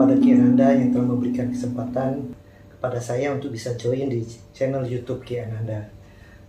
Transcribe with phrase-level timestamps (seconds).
[0.00, 2.32] kepada Ki Ananda yang telah memberikan kesempatan
[2.72, 4.24] kepada saya untuk bisa join di
[4.56, 5.92] channel YouTube Ki Ananda.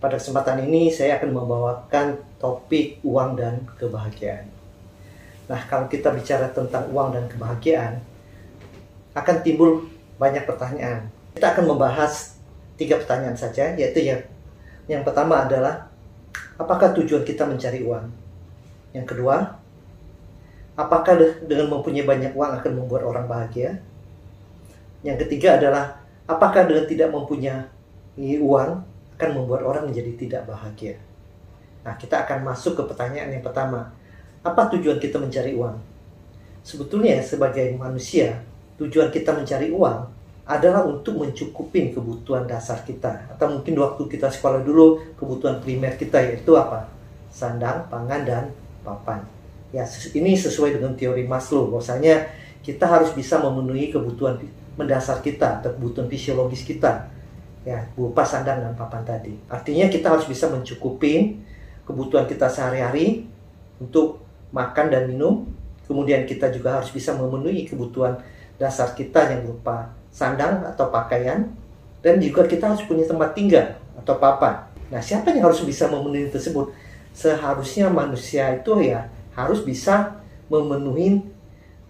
[0.00, 4.48] Pada kesempatan ini saya akan membawakan topik uang dan kebahagiaan.
[5.52, 8.00] Nah, kalau kita bicara tentang uang dan kebahagiaan,
[9.12, 9.84] akan timbul
[10.16, 11.12] banyak pertanyaan.
[11.36, 12.40] Kita akan membahas
[12.80, 14.24] tiga pertanyaan saja, yaitu yang
[14.88, 15.92] yang pertama adalah
[16.56, 18.08] apakah tujuan kita mencari uang?
[18.96, 19.60] Yang kedua,
[20.78, 23.80] apakah dengan mempunyai banyak uang akan membuat orang bahagia?
[25.02, 28.70] Yang ketiga adalah apakah dengan tidak mempunyai uang
[29.18, 30.96] akan membuat orang menjadi tidak bahagia?
[31.82, 33.90] Nah, kita akan masuk ke pertanyaan yang pertama.
[34.42, 35.78] Apa tujuan kita mencari uang?
[36.62, 38.38] Sebetulnya sebagai manusia,
[38.78, 44.66] tujuan kita mencari uang adalah untuk mencukupin kebutuhan dasar kita atau mungkin waktu kita sekolah
[44.66, 46.90] dulu kebutuhan primer kita yaitu apa
[47.30, 48.44] sandang pangan dan
[48.82, 49.22] papan
[49.72, 52.28] ya ini sesuai dengan teori Maslow bahwasanya
[52.62, 54.38] kita harus bisa memenuhi kebutuhan
[54.76, 57.08] mendasar kita kebutuhan fisiologis kita.
[57.62, 59.34] Ya berupa sandang dan papan tadi.
[59.46, 61.38] Artinya kita harus bisa mencukupi
[61.86, 63.26] kebutuhan kita sehari-hari
[63.78, 65.46] untuk makan dan minum.
[65.86, 68.18] Kemudian kita juga harus bisa memenuhi kebutuhan
[68.58, 71.48] dasar kita yang berupa sandang atau pakaian.
[72.02, 74.66] Dan juga kita harus punya tempat tinggal atau papan.
[74.90, 76.74] Nah siapa yang harus bisa memenuhi tersebut?
[77.14, 81.24] Seharusnya manusia itu ya harus bisa memenuhi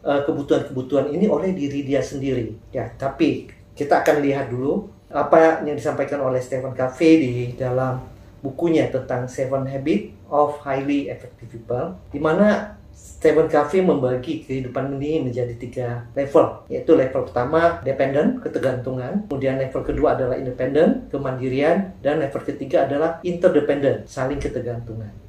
[0.06, 2.54] uh, kebutuhan-kebutuhan ini oleh diri dia sendiri.
[2.70, 8.00] Ya, tapi kita akan lihat dulu apa yang disampaikan oleh Stephen Covey di dalam
[8.40, 15.24] bukunya tentang Seven Habits of Highly Effective People, di mana Stephen Covey membagi kehidupan ini
[15.24, 22.20] menjadi tiga level, yaitu level pertama dependent, ketergantungan, kemudian level kedua adalah independent, kemandirian, dan
[22.20, 25.21] level ketiga adalah interdependent, saling ketergantungan.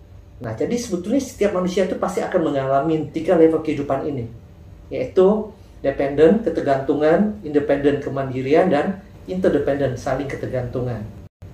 [0.43, 4.27] Nah, jadi sebetulnya setiap manusia itu pasti akan mengalami tiga level kehidupan ini,
[4.91, 10.99] yaitu dependent, ketergantungan, independent, kemandirian, dan interdependent, saling ketergantungan.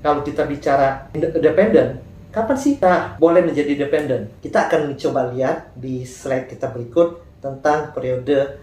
[0.01, 2.01] Kalau kita bicara independent,
[2.33, 4.33] kapan sih kita boleh menjadi dependent?
[4.41, 8.57] Kita akan mencoba lihat di slide kita berikut tentang periode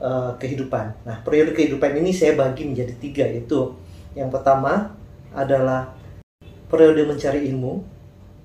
[0.00, 1.04] uh, kehidupan.
[1.04, 3.76] Nah, periode kehidupan ini saya bagi menjadi tiga, yaitu
[4.16, 4.96] yang pertama
[5.36, 5.92] adalah
[6.72, 7.95] periode mencari ilmu,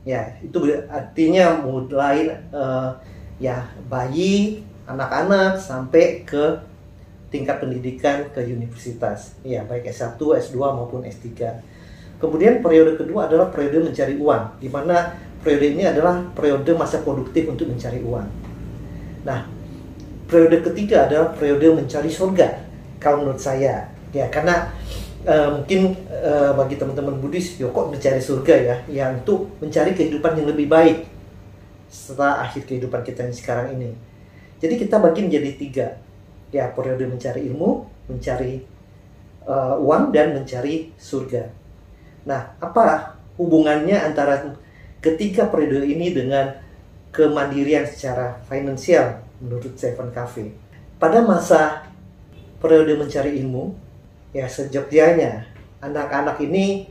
[0.01, 0.57] ya itu
[0.89, 2.97] artinya mulai uh,
[3.37, 6.57] ya bayi anak-anak sampai ke
[7.31, 9.37] tingkat pendidikan ke universitas.
[9.45, 11.61] Ya baik S1, S2 maupun S3
[12.21, 17.49] kemudian periode kedua adalah periode mencari uang di mana periode ini adalah periode masa produktif
[17.49, 18.29] untuk mencari uang.
[19.25, 19.49] Nah
[20.29, 22.61] periode ketiga adalah periode mencari surga
[23.01, 23.89] kalau menurut saya.
[24.13, 24.69] Ya karena
[25.25, 30.37] uh, mungkin uh, bagi teman-teman Buddhis, ya kok mencari surga ya, yang itu mencari kehidupan
[30.37, 31.05] yang lebih baik
[31.91, 33.91] setelah akhir kehidupan kita yang sekarang ini.
[34.61, 35.87] Jadi kita bagi menjadi tiga,
[36.53, 38.61] ya periode mencari ilmu, mencari
[39.49, 41.49] uh, uang dan mencari surga.
[42.29, 44.53] Nah, apa hubungannya antara
[45.01, 46.53] ketiga periode ini dengan
[47.09, 50.53] kemandirian secara finansial menurut Stephen Covey?
[51.01, 51.89] Pada masa
[52.61, 53.73] periode mencari ilmu,
[54.31, 55.43] ya sejatinya
[55.83, 56.87] anak-anak ini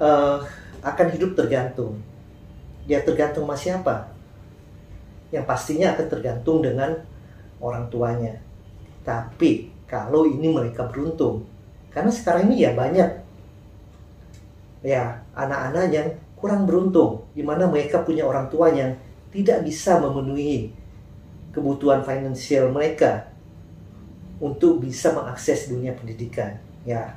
[0.00, 0.40] uh,
[0.80, 2.00] akan hidup tergantung.
[2.86, 3.94] Dia tergantung sama siapa?
[5.34, 6.96] Yang pastinya akan tergantung dengan
[7.58, 8.38] orang tuanya.
[9.02, 11.46] Tapi kalau ini mereka beruntung,
[11.90, 13.10] karena sekarang ini ya banyak
[14.86, 18.94] ya anak-anak yang kurang beruntung, di mana mereka punya orang tua yang
[19.34, 20.70] tidak bisa memenuhi
[21.50, 23.35] kebutuhan finansial mereka
[24.40, 26.56] untuk bisa mengakses dunia pendidikan.
[26.84, 27.16] Ya,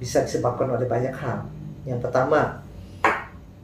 [0.00, 1.44] bisa disebabkan oleh banyak hal.
[1.84, 2.62] Yang pertama,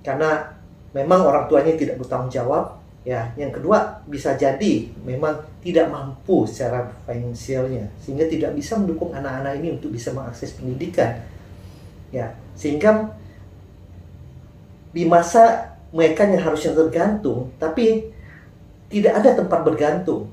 [0.04, 0.52] karena
[0.92, 2.80] memang orang tuanya tidak bertanggung jawab.
[3.04, 9.60] Ya, yang kedua bisa jadi memang tidak mampu secara finansialnya sehingga tidak bisa mendukung anak-anak
[9.60, 11.20] ini untuk bisa mengakses pendidikan.
[12.08, 13.12] Ya, sehingga
[14.88, 18.08] di masa mereka yang harusnya tergantung, tapi
[18.88, 20.32] tidak ada tempat bergantung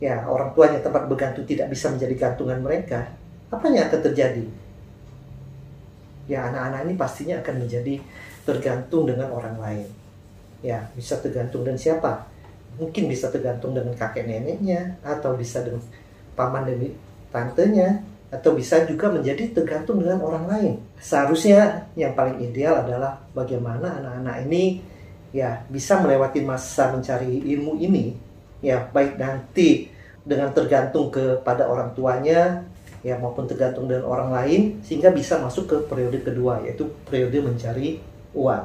[0.00, 3.12] ya orang tuanya tempat bergantung tidak bisa menjadi gantungan mereka,
[3.52, 4.44] apa yang akan terjadi?
[6.24, 8.00] Ya anak-anak ini pastinya akan menjadi
[8.48, 9.88] tergantung dengan orang lain.
[10.64, 12.24] Ya bisa tergantung dengan siapa?
[12.80, 15.84] Mungkin bisa tergantung dengan kakek neneknya, atau bisa dengan
[16.32, 16.96] paman dan
[17.28, 18.00] tantenya,
[18.32, 20.72] atau bisa juga menjadi tergantung dengan orang lain.
[20.96, 24.80] Seharusnya yang paling ideal adalah bagaimana anak-anak ini
[25.34, 28.29] ya bisa melewati masa mencari ilmu ini
[28.60, 29.88] ya baik nanti
[30.24, 32.64] dengan tergantung kepada orang tuanya
[33.00, 38.00] ya maupun tergantung dengan orang lain sehingga bisa masuk ke periode kedua yaitu periode mencari
[38.36, 38.64] uang.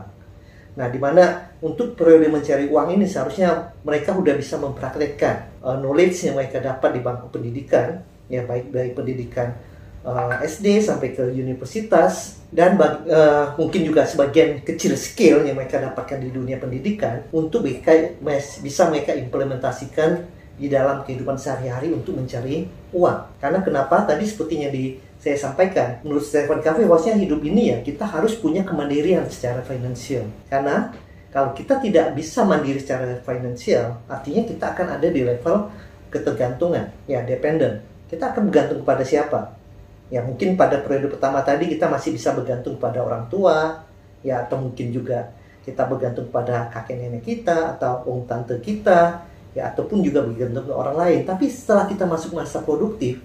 [0.75, 6.27] Nah, di mana untuk periode mencari uang ini seharusnya mereka sudah bisa mempraktekkan uh, knowledge
[6.27, 9.55] yang mereka dapat di bangku pendidikan, ya baik dari pendidikan
[10.05, 15.81] uh, SD sampai ke universitas dan bagi, uh, mungkin juga sebagian kecil skill yang mereka
[15.81, 18.15] dapatkan di dunia pendidikan untuk mereka,
[18.61, 20.23] bisa mereka implementasikan
[20.55, 22.63] di dalam kehidupan sehari-hari untuk mencari
[22.95, 23.19] uang.
[23.43, 24.07] Karena kenapa?
[24.07, 28.63] Tadi sepertinya di saya sampaikan, menurut Stephen Covey bahwasanya hidup ini ya kita harus punya
[28.63, 30.29] kemandirian secara finansial.
[30.47, 30.93] Karena
[31.33, 35.67] kalau kita tidak bisa mandiri secara finansial, artinya kita akan ada di level
[36.07, 37.83] ketergantungan, ya dependent.
[38.07, 39.64] Kita akan bergantung kepada siapa?
[40.13, 43.81] Ya mungkin pada periode pertama tadi kita masih bisa bergantung pada orang tua,
[44.21, 45.33] ya atau mungkin juga
[45.65, 49.25] kita bergantung pada kakek nenek kita atau om tante kita,
[49.57, 51.19] ya ataupun juga bergantung ke orang lain.
[51.25, 53.17] Tapi setelah kita masuk masa produktif,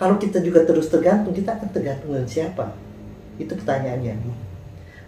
[0.00, 2.72] kalau kita juga terus tergantung, kita akan tergantung dengan siapa?
[3.36, 4.16] Itu pertanyaannya.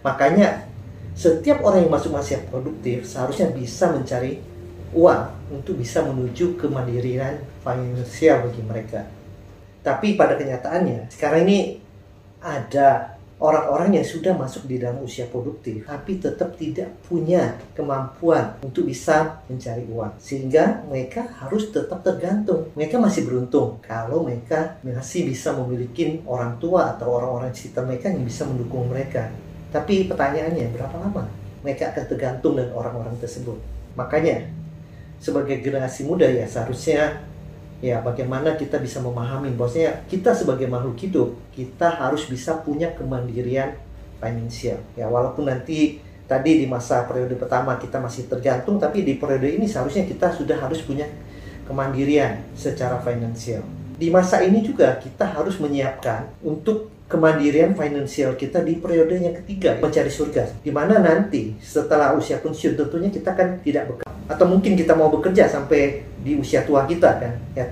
[0.05, 0.69] Makanya
[1.17, 4.37] setiap orang yang masuk masa produktif seharusnya bisa mencari
[4.93, 9.16] uang untuk bisa menuju kemandirian finansial bagi mereka.
[9.87, 11.79] Tapi pada kenyataannya sekarang ini
[12.43, 18.83] ada orang-orang yang sudah masuk di dalam usia produktif tapi tetap tidak punya kemampuan untuk
[18.83, 20.19] bisa mencari uang.
[20.19, 22.67] Sehingga mereka harus tetap tergantung.
[22.75, 28.27] Mereka masih beruntung kalau mereka masih bisa memiliki orang tua atau orang-orang sekitar mereka yang
[28.27, 29.31] bisa mendukung mereka.
[29.71, 31.23] Tapi pertanyaannya berapa lama
[31.63, 33.55] mereka akan tergantung dengan orang-orang tersebut?
[33.95, 34.51] Makanya
[35.23, 37.23] sebagai generasi muda ya seharusnya
[37.83, 39.53] ya bagaimana kita bisa memahami?
[39.53, 43.77] Bahwasanya kita sebagai makhluk hidup kita harus bisa punya kemandirian
[44.17, 44.81] finansial.
[44.97, 49.65] Ya walaupun nanti tadi di masa periode pertama kita masih tergantung tapi di periode ini
[49.69, 51.07] seharusnya kita sudah harus punya
[51.69, 53.61] kemandirian secara finansial.
[53.97, 59.79] Di masa ini juga kita harus menyiapkan untuk kemandirian finansial kita di periode yang ketiga
[59.79, 60.59] mencari surga.
[60.61, 64.11] Di mana nanti setelah usia pensiun tentunya kita kan tidak bekerja.
[64.27, 67.63] Atau mungkin kita mau bekerja sampai di usia tua kita kan ya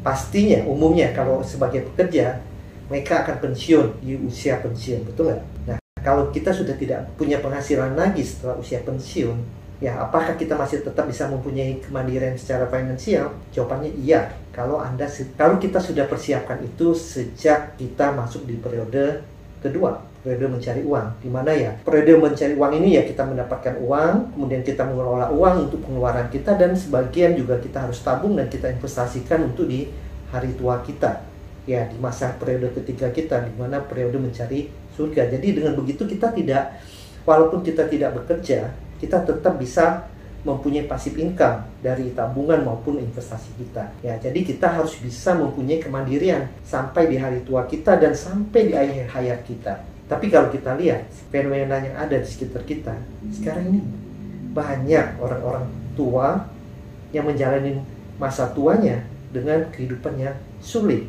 [0.00, 2.40] pastinya umumnya kalau sebagai pekerja
[2.88, 5.42] mereka akan pensiun di usia pensiun betul nggak?
[5.68, 9.36] Nah kalau kita sudah tidak punya penghasilan lagi setelah usia pensiun
[9.84, 13.36] ya apakah kita masih tetap bisa mempunyai kemandirian secara finansial?
[13.52, 14.32] Jawabannya iya.
[14.56, 15.06] Kalau anda
[15.36, 19.22] kalau kita sudah persiapkan itu sejak kita masuk di periode
[19.62, 21.06] kedua periode mencari uang.
[21.22, 21.72] Di mana ya?
[21.82, 26.58] Periode mencari uang ini ya kita mendapatkan uang kemudian kita mengelola uang untuk pengeluaran kita
[26.58, 29.88] dan sebagian juga kita harus tabung dan kita investasikan untuk di
[30.34, 31.24] hari tua kita.
[31.68, 35.30] Ya di masa periode ketiga kita di mana periode mencari surga.
[35.30, 36.80] Jadi dengan begitu kita tidak
[37.28, 40.10] walaupun kita tidak bekerja kita tetap bisa
[40.48, 43.92] mempunyai pasif income dari tabungan maupun investasi kita.
[44.00, 48.72] Ya, jadi kita harus bisa mempunyai kemandirian sampai di hari tua kita dan sampai di
[48.72, 49.84] akhir hayat kita.
[50.08, 52.96] Tapi kalau kita lihat fenomena yang ada di sekitar kita,
[53.28, 53.80] sekarang ini
[54.56, 56.48] banyak orang-orang tua
[57.12, 57.84] yang menjalani
[58.16, 61.04] masa tuanya dengan kehidupan yang sulit.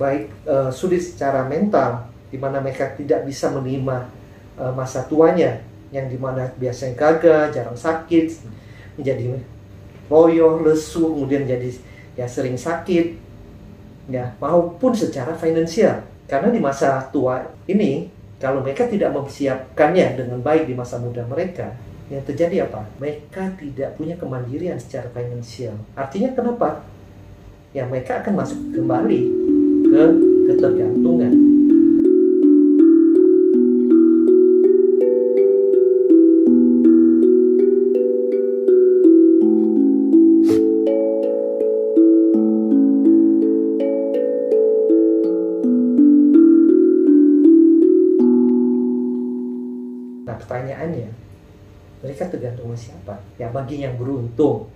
[0.00, 4.08] Baik uh, sulit secara mental, di mana mereka tidak bisa menerima
[4.56, 5.60] uh, masa tuanya,
[5.92, 8.26] yang di mana biasanya gagal, jarang sakit,
[8.98, 9.38] menjadi
[10.10, 11.70] loyo, lesu, kemudian jadi
[12.18, 13.14] ya sering sakit,
[14.10, 16.02] ya maupun secara finansial.
[16.28, 21.72] Karena di masa tua ini kalau mereka tidak mempersiapkannya dengan baik di masa muda mereka,
[22.08, 22.88] yang terjadi apa?
[23.00, 25.76] Mereka tidak punya kemandirian secara finansial.
[25.92, 26.84] Artinya kenapa?
[27.76, 29.20] Ya mereka akan masuk kembali
[29.88, 30.02] ke
[30.52, 31.57] ketergantungan.
[50.36, 51.28] Pertanyaannya
[51.98, 53.14] mereka tergantung sama siapa?
[53.40, 54.70] Ya bagi yang beruntung.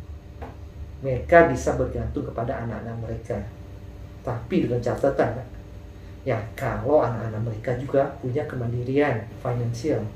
[1.02, 3.38] Mereka bisa bergantung kepada anak-anak mereka.
[4.22, 5.42] Tapi dengan catatan
[6.22, 10.06] ya kalau anak-anak mereka juga punya kemandirian finansial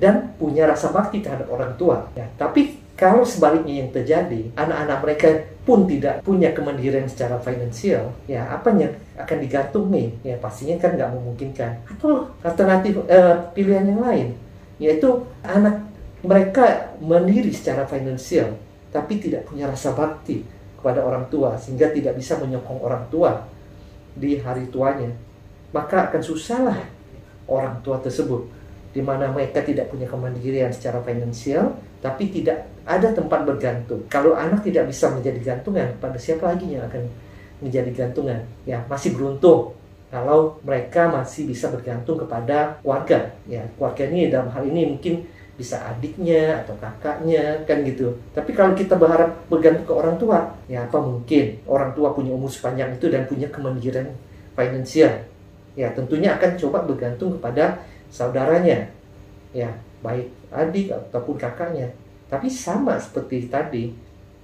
[0.00, 2.08] dan punya rasa bakti terhadap orang tua.
[2.16, 5.28] Ya tapi kalau sebaliknya yang terjadi anak-anak mereka
[5.64, 10.08] pun tidak punya kemandirian secara finansial ya apa yang akan digantung nih?
[10.24, 11.72] Ya pastinya kan nggak memungkinkan.
[11.84, 14.28] Atau alternatif uh, pilihan yang lain
[14.80, 15.84] yaitu anak
[16.24, 18.56] mereka mandiri secara finansial
[18.90, 20.42] tapi tidak punya rasa bakti
[20.80, 23.44] kepada orang tua sehingga tidak bisa menyokong orang tua
[24.16, 25.12] di hari tuanya.
[25.70, 26.80] Maka akan susahlah
[27.46, 28.48] orang tua tersebut
[28.90, 34.02] di mana mereka tidak punya kemandirian secara finansial tapi tidak ada tempat bergantung.
[34.10, 37.06] Kalau anak tidak bisa menjadi gantungan pada siapa lagi yang akan
[37.62, 38.42] menjadi gantungan?
[38.66, 39.78] Ya masih beruntung
[40.10, 45.22] kalau mereka masih bisa bergantung kepada warga ya keluarga ini dalam hal ini mungkin
[45.60, 48.16] bisa adiknya atau kakaknya kan gitu.
[48.32, 52.48] Tapi kalau kita berharap bergantung ke orang tua, ya apa mungkin orang tua punya umur
[52.48, 54.08] sepanjang itu dan punya kemandirian
[54.56, 55.20] finansial.
[55.76, 58.88] Ya tentunya akan coba bergantung kepada saudaranya,
[59.52, 59.68] ya
[60.00, 61.92] baik adik ataupun kakaknya.
[62.32, 63.92] Tapi sama seperti tadi,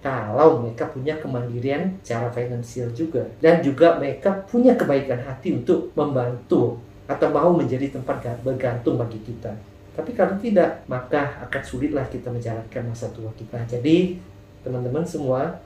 [0.06, 6.78] kalau mereka punya kemandirian secara finansial juga dan juga mereka punya kebaikan hati untuk membantu
[7.10, 9.50] atau mau menjadi tempat bergantung bagi kita.
[9.98, 13.58] Tapi kalau tidak, maka akan sulitlah kita menjalankan masa tua kita.
[13.66, 14.20] Jadi,
[14.62, 15.58] teman-teman semua,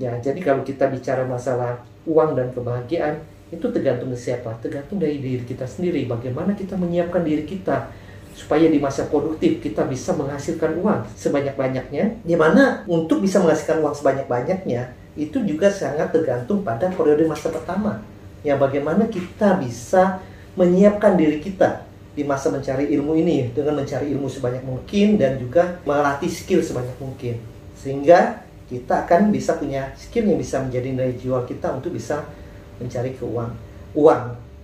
[0.00, 3.20] ya, jadi kalau kita bicara masalah uang dan kebahagiaan,
[3.52, 4.54] itu tergantung dari siapa?
[4.64, 6.06] Tergantung dari diri kita sendiri.
[6.08, 7.90] Bagaimana kita menyiapkan diri kita
[8.34, 12.20] supaya di masa produktif kita bisa menghasilkan uang sebanyak-banyaknya.
[12.26, 18.02] Di mana untuk bisa menghasilkan uang sebanyak-banyaknya, itu juga sangat tergantung pada periode masa pertama.
[18.42, 20.20] Ya, bagaimana kita bisa
[20.58, 25.82] menyiapkan diri kita di masa mencari ilmu ini dengan mencari ilmu sebanyak mungkin dan juga
[25.82, 27.42] melatih skill sebanyak mungkin
[27.74, 32.22] sehingga kita akan bisa punya skill yang bisa menjadi nilai jual kita untuk bisa
[32.78, 33.58] mencari keuangan
[33.98, 34.22] uang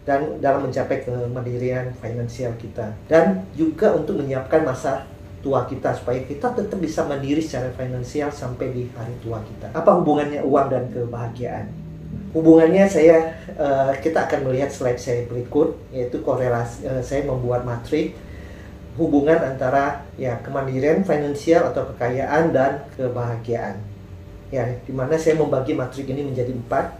[0.09, 5.05] dan dalam mencapai kemandirian finansial kita dan juga untuk menyiapkan masa
[5.41, 9.73] tua kita supaya kita tetap bisa mandiri secara finansial sampai di hari tua kita.
[9.73, 11.91] Apa hubungannya uang dan kebahagiaan?
[12.31, 18.15] hubungannya saya uh, kita akan melihat slide saya berikut yaitu korelasi uh, saya membuat matrik
[18.95, 23.83] hubungan antara ya kemandirian finansial atau kekayaan dan kebahagiaan
[24.51, 26.99] ya di mana saya membagi matrik ini menjadi empat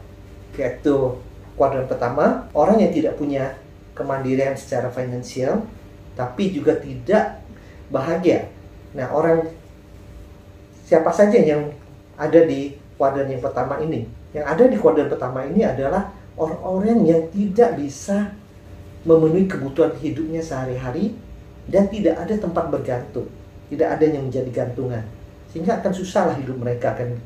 [0.59, 1.15] yaitu
[1.61, 3.61] kuadran pertama orang yang tidak punya
[3.93, 5.69] kemandirian secara finansial
[6.17, 7.45] tapi juga tidak
[7.93, 8.49] bahagia
[8.97, 9.45] nah orang
[10.89, 11.69] siapa saja yang
[12.17, 16.09] ada di kuadran yang pertama ini yang ada di kuadran pertama ini adalah
[16.41, 18.33] orang-orang yang tidak bisa
[19.05, 21.17] memenuhi kebutuhan hidupnya sehari-hari
[21.71, 23.29] dan tidak ada tempat bergantung,
[23.73, 25.05] tidak ada yang menjadi gantungan.
[25.51, 27.17] Sehingga akan susah lah hidup mereka kan.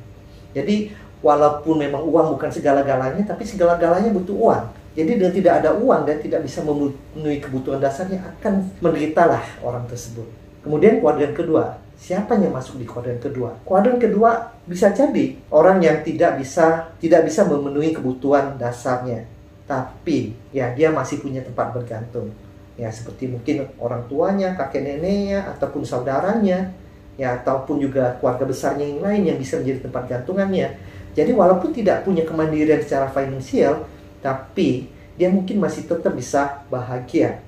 [0.54, 4.64] Jadi walaupun memang uang bukan segala-galanya, tapi segala-galanya butuh uang.
[4.94, 10.28] Jadi dengan tidak ada uang dan tidak bisa memenuhi kebutuhan dasarnya akan menderitalah orang tersebut.
[10.62, 13.58] Kemudian kuadran kedua, siapa yang masuk di kuadran kedua?
[13.66, 19.26] Kuadran kedua bisa jadi orang yang tidak bisa tidak bisa memenuhi kebutuhan dasarnya,
[19.66, 22.30] tapi ya dia masih punya tempat bergantung.
[22.78, 26.70] Ya seperti mungkin orang tuanya, kakek neneknya ataupun saudaranya,
[27.14, 30.93] ya ataupun juga keluarga besarnya yang lain yang bisa menjadi tempat gantungannya.
[31.14, 33.86] Jadi walaupun tidak punya kemandirian secara finansial,
[34.18, 37.38] tapi dia mungkin masih tetap bisa bahagia.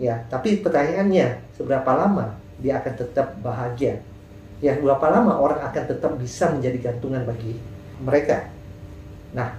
[0.00, 4.00] Ya, tapi pertanyaannya seberapa lama dia akan tetap bahagia.
[4.64, 7.60] Ya, berapa lama orang akan tetap bisa menjadi gantungan bagi
[8.00, 8.48] mereka.
[9.36, 9.56] Nah,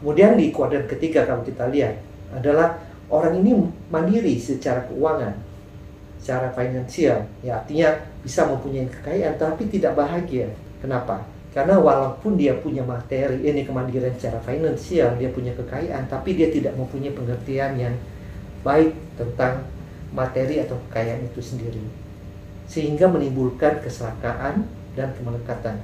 [0.00, 1.96] kemudian di kuadran ketiga kalau kita lihat
[2.36, 2.76] adalah
[3.08, 3.56] orang ini
[3.88, 5.32] mandiri secara keuangan,
[6.20, 7.24] secara finansial.
[7.40, 10.52] Ya, artinya bisa mempunyai kekayaan tapi tidak bahagia.
[10.84, 11.24] Kenapa?
[11.54, 16.74] Karena walaupun dia punya materi, ini kemandirian secara finansial, dia punya kekayaan, tapi dia tidak
[16.74, 17.94] mempunyai pengertian yang
[18.66, 19.62] baik tentang
[20.10, 22.04] materi atau kekayaan itu sendiri
[22.64, 24.64] sehingga menimbulkan keserakaan
[24.96, 25.76] dan kemelekatan.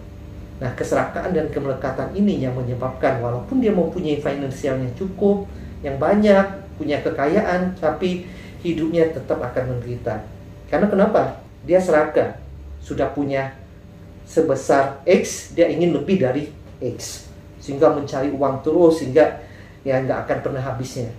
[0.61, 5.49] Nah, keserakaan dan kemelekatan ini yang menyebabkan walaupun dia mempunyai finansialnya cukup,
[5.81, 6.45] yang banyak,
[6.77, 8.29] punya kekayaan, tapi
[8.61, 10.21] hidupnya tetap akan menderita.
[10.69, 11.41] Karena kenapa?
[11.65, 12.37] Dia serakah,
[12.81, 13.57] sudah punya
[14.31, 17.27] sebesar X, dia ingin lebih dari X.
[17.59, 19.43] Sehingga mencari uang terus, sehingga
[19.83, 21.11] ya nggak akan pernah habisnya.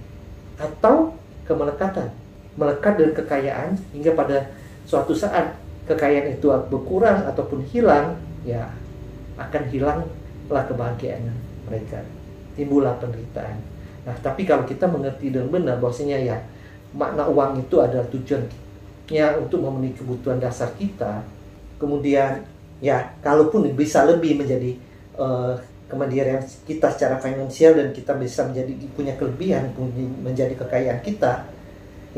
[0.56, 1.12] Atau
[1.44, 2.08] kemelekatan,
[2.56, 4.56] melekat dengan kekayaan hingga pada
[4.88, 5.60] suatu saat
[5.92, 8.16] kekayaan itu berkurang ataupun hilang,
[8.48, 8.72] ya
[9.36, 11.36] akan hilanglah kebahagiaan
[11.68, 12.00] mereka.
[12.56, 13.60] Timbullah penderitaan.
[14.08, 16.38] Nah, tapi kalau kita mengerti dengan benar bahwasanya ya
[16.96, 21.24] makna uang itu adalah tujuannya untuk memenuhi kebutuhan dasar kita,
[21.78, 22.44] kemudian
[22.82, 24.76] ya kalaupun bisa lebih menjadi
[25.16, 25.54] uh,
[25.86, 31.46] kemandirian kita secara finansial dan kita bisa menjadi punya kelebihan punya menjadi kekayaan kita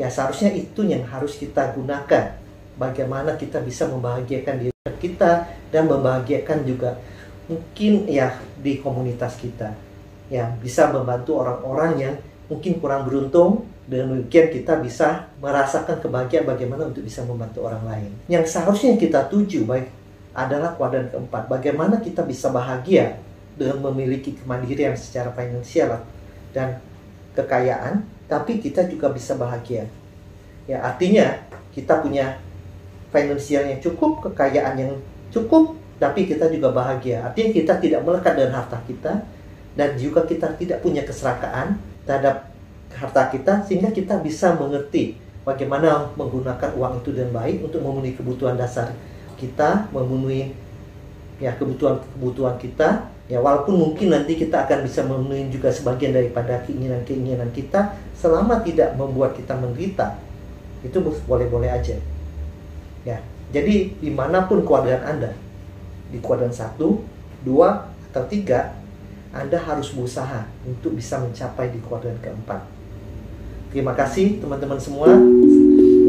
[0.00, 2.34] ya seharusnya itu yang harus kita gunakan
[2.80, 6.96] bagaimana kita bisa membahagiakan diri kita dan membahagiakan juga
[7.44, 9.76] mungkin ya di komunitas kita
[10.32, 12.14] ya bisa membantu orang-orang yang
[12.48, 18.10] mungkin kurang beruntung dan mungkin kita bisa merasakan kebahagiaan bagaimana untuk bisa membantu orang lain.
[18.32, 20.03] Yang seharusnya kita tuju baik
[20.34, 21.46] adalah kuadran keempat.
[21.46, 23.22] Bagaimana kita bisa bahagia
[23.54, 26.02] dengan memiliki kemandirian secara finansial
[26.50, 26.82] dan
[27.38, 29.86] kekayaan, tapi kita juga bisa bahagia.
[30.66, 31.38] Ya artinya
[31.70, 32.42] kita punya
[33.14, 34.92] finansial yang cukup, kekayaan yang
[35.30, 37.22] cukup, tapi kita juga bahagia.
[37.22, 39.22] Artinya kita tidak melekat dengan harta kita
[39.78, 42.50] dan juga kita tidak punya keserakaan terhadap
[42.94, 48.54] harta kita sehingga kita bisa mengerti bagaimana menggunakan uang itu dengan baik untuk memenuhi kebutuhan
[48.54, 48.94] dasar
[49.36, 50.54] kita, memenuhi
[51.42, 53.10] ya kebutuhan-kebutuhan kita.
[53.24, 58.92] Ya walaupun mungkin nanti kita akan bisa memenuhi juga sebagian daripada keinginan-keinginan kita selama tidak
[59.00, 60.20] membuat kita menderita.
[60.84, 61.96] Itu boleh-boleh aja.
[63.04, 63.20] Ya,
[63.52, 65.32] jadi di mana pun kuadran Anda,
[66.12, 67.00] di kuadran satu,
[67.44, 68.76] dua, atau tiga,
[69.32, 72.64] Anda harus berusaha untuk bisa mencapai di kuadran keempat.
[73.74, 75.10] Terima kasih teman-teman semua.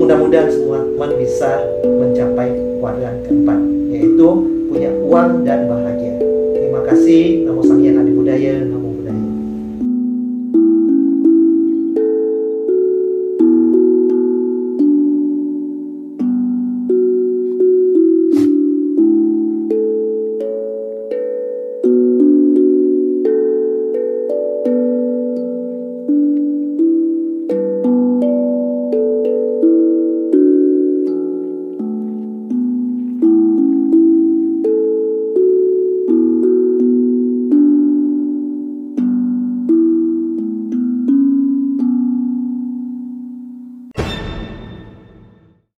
[0.05, 1.49] Mudah-mudahan semua teman bisa
[1.81, 3.57] mencapai kuadran keempat,
[3.89, 4.27] yaitu
[4.69, 6.21] punya uang dan bahagia.
[6.53, 7.41] Terima kasih.
[7.49, 8.53] Namo Sang Hyang Adi Budaya.